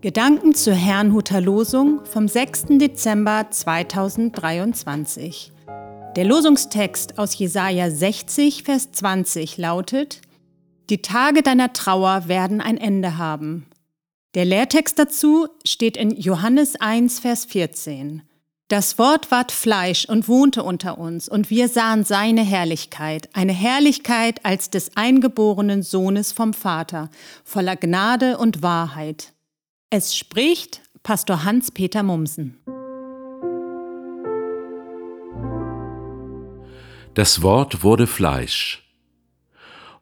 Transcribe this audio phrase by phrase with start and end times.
[0.00, 2.66] Gedanken zur Herrnhuter Losung vom 6.
[2.78, 5.50] Dezember 2023.
[6.14, 10.20] Der Losungstext aus Jesaja 60, Vers 20 lautet:
[10.88, 13.66] Die Tage deiner Trauer werden ein Ende haben.
[14.36, 18.22] Der Lehrtext dazu steht in Johannes 1, Vers 14.
[18.68, 24.44] Das Wort ward Fleisch und wohnte unter uns, und wir sahen seine Herrlichkeit, eine Herrlichkeit
[24.44, 27.10] als des eingeborenen Sohnes vom Vater,
[27.42, 29.32] voller Gnade und Wahrheit.
[29.90, 32.58] Es spricht Pastor Hans-Peter Mumsen.
[37.14, 38.86] Das Wort wurde Fleisch.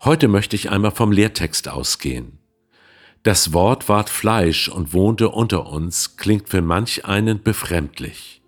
[0.02, 2.40] Heute möchte ich einmal vom Lehrtext ausgehen.
[3.22, 8.42] Das Wort ward Fleisch und wohnte unter uns, klingt für manch einen befremdlich.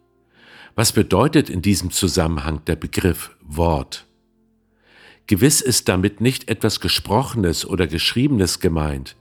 [0.74, 4.06] Was bedeutet in diesem Zusammenhang der Begriff Wort?
[5.28, 9.14] Gewiss ist damit nicht etwas Gesprochenes oder Geschriebenes gemeint,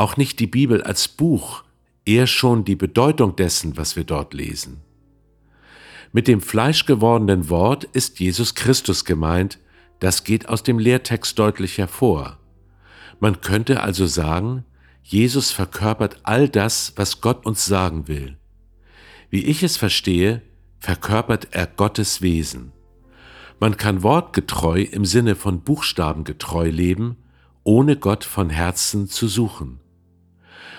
[0.00, 1.62] auch nicht die Bibel als Buch,
[2.06, 4.80] eher schon die Bedeutung dessen, was wir dort lesen.
[6.10, 9.58] Mit dem fleischgewordenen Wort ist Jesus Christus gemeint,
[9.98, 12.38] das geht aus dem Lehrtext deutlich hervor.
[13.20, 14.64] Man könnte also sagen,
[15.02, 18.38] Jesus verkörpert all das, was Gott uns sagen will.
[19.28, 20.40] Wie ich es verstehe,
[20.78, 22.72] verkörpert er Gottes Wesen.
[23.58, 27.18] Man kann wortgetreu im Sinne von buchstabengetreu leben,
[27.64, 29.80] ohne Gott von Herzen zu suchen.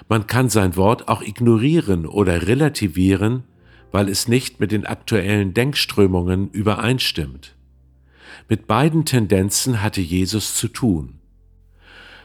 [0.10, 3.44] Man kann sein Wort auch ignorieren oder relativieren,
[3.92, 7.56] weil es nicht mit den aktuellen Denkströmungen übereinstimmt.
[8.50, 11.20] Mit beiden Tendenzen hatte Jesus zu tun.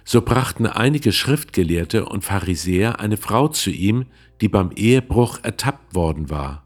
[0.04, 4.06] So brachten einige Schriftgelehrte und Pharisäer eine Frau zu ihm,
[4.40, 6.64] die beim Ehebruch ertappt worden war.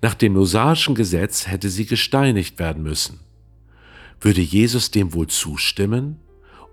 [0.00, 3.20] Nach dem mosaischen Gesetz hätte sie gesteinigt werden müssen.
[4.20, 6.18] Würde Jesus dem wohl zustimmen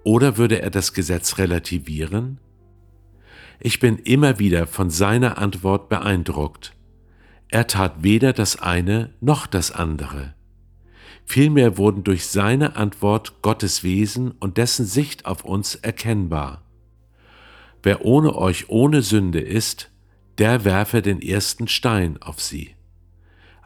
[0.03, 2.39] oder würde er das Gesetz relativieren?
[3.61, 6.73] Ich bin immer wieder von seiner Antwort beeindruckt.
[7.49, 10.33] Er tat weder das eine noch das andere.
[11.25, 16.63] Vielmehr wurden durch seine Antwort Gottes Wesen und dessen Sicht auf uns erkennbar.
[17.83, 19.91] Wer ohne euch ohne Sünde ist,
[20.37, 22.75] der werfe den ersten Stein auf sie.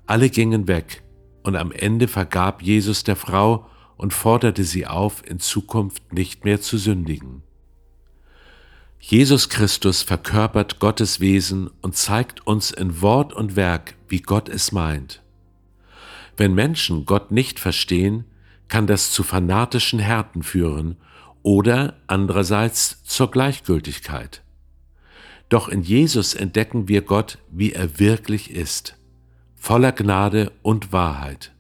[0.08, 1.04] Alle gingen weg,
[1.44, 6.62] und am Ende vergab Jesus der Frau und forderte sie auf, in Zukunft nicht mehr
[6.62, 7.44] zu sündigen.
[9.06, 14.72] Jesus Christus verkörpert Gottes Wesen und zeigt uns in Wort und Werk, wie Gott es
[14.72, 15.22] meint.
[16.38, 18.24] Wenn Menschen Gott nicht verstehen,
[18.70, 20.96] kann das zu fanatischen Härten führen
[21.42, 24.42] oder andererseits zur Gleichgültigkeit.
[25.50, 28.96] Doch in Jesus entdecken wir Gott, wie er wirklich ist,
[29.54, 31.52] voller Gnade und Wahrheit.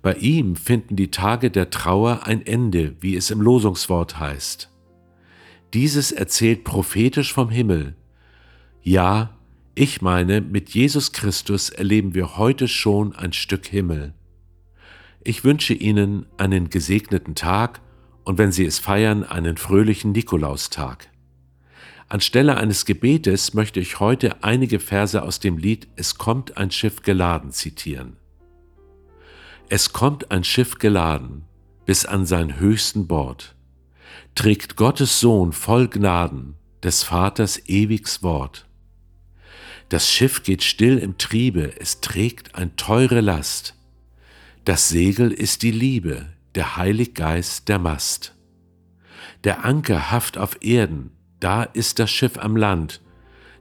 [0.00, 4.70] Bei ihm finden die Tage der Trauer ein Ende, wie es im Losungswort heißt.
[5.74, 7.96] Dieses erzählt prophetisch vom Himmel.
[8.82, 9.36] Ja,
[9.74, 14.14] ich meine, mit Jesus Christus erleben wir heute schon ein Stück Himmel.
[15.24, 17.80] Ich wünsche Ihnen einen gesegneten Tag
[18.24, 21.08] und wenn Sie es feiern, einen fröhlichen Nikolaustag.
[22.08, 27.02] Anstelle eines Gebetes möchte ich heute einige Verse aus dem Lied Es kommt ein Schiff
[27.02, 28.16] geladen zitieren.
[29.68, 31.42] Es kommt ein Schiff geladen
[31.84, 33.55] bis an sein höchsten Bord
[34.34, 38.66] trägt Gottes Sohn voll Gnaden, des Vaters ewigs Wort.
[39.88, 43.74] Das Schiff geht still im Triebe, es trägt ein teure Last.
[44.64, 48.34] Das Segel ist die Liebe, der Heilig Geist der Mast.
[49.44, 53.00] Der Anker haft auf Erden, da ist das Schiff am Land.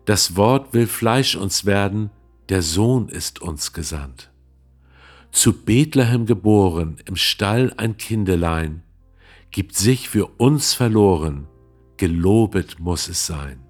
[0.06, 2.10] Das Wort will Fleisch uns werden,
[2.50, 4.32] der Sohn ist uns gesandt.
[5.32, 8.84] Zu Bethlehem geboren, im Stall ein Kindelein,
[9.56, 11.48] gibt sich für uns verloren,
[11.96, 13.64] gelobet muss es sein.